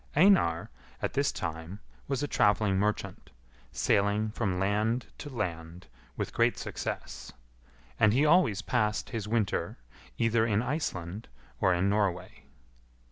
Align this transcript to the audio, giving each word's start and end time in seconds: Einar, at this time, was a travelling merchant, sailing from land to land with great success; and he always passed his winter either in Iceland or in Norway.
Einar, 0.15 0.71
at 0.99 1.13
this 1.13 1.31
time, 1.31 1.79
was 2.07 2.23
a 2.23 2.27
travelling 2.27 2.79
merchant, 2.79 3.29
sailing 3.71 4.31
from 4.31 4.57
land 4.57 5.05
to 5.19 5.29
land 5.29 5.85
with 6.17 6.33
great 6.33 6.57
success; 6.57 7.31
and 7.99 8.11
he 8.11 8.25
always 8.25 8.63
passed 8.63 9.11
his 9.11 9.27
winter 9.27 9.77
either 10.17 10.43
in 10.43 10.63
Iceland 10.63 11.27
or 11.59 11.71
in 11.75 11.87
Norway. 11.87 12.45